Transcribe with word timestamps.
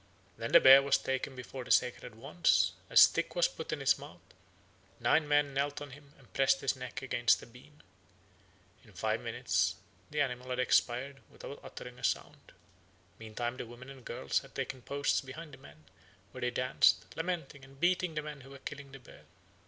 Then 0.35 0.51
the 0.51 0.59
bear 0.59 0.81
was 0.81 0.97
taken 0.97 1.35
before 1.35 1.63
the 1.63 1.69
sacred 1.69 2.15
wands, 2.15 2.73
a 2.89 2.97
stick 2.97 3.35
was 3.35 3.47
put 3.47 3.71
in 3.71 3.81
his 3.81 3.99
mouth, 3.99 4.33
nine 4.99 5.27
men 5.27 5.53
knelt 5.53 5.79
on 5.79 5.91
him 5.91 6.15
and 6.17 6.33
pressed 6.33 6.59
his 6.61 6.75
neck 6.75 7.03
against 7.03 7.43
a 7.43 7.45
beam. 7.45 7.83
In 8.83 8.93
five 8.93 9.21
minutes 9.21 9.75
the 10.09 10.19
animal 10.21 10.49
had 10.49 10.57
expired 10.57 11.21
without 11.29 11.59
uttering 11.61 11.99
a 11.99 12.03
sound. 12.03 12.51
Meantime 13.19 13.57
the 13.57 13.67
women 13.67 13.91
and 13.91 14.03
girls 14.03 14.39
had 14.39 14.55
taken 14.55 14.81
post 14.81 15.23
behind 15.23 15.53
the 15.53 15.59
men, 15.59 15.83
where 16.31 16.41
they 16.41 16.49
danced, 16.49 17.05
lamenting, 17.15 17.63
and 17.63 17.79
beating 17.79 18.15
the 18.15 18.23
men 18.23 18.41
who 18.41 18.49
were 18.49 18.57
killing 18.57 18.93
the 18.93 18.99
bear. 18.99 19.25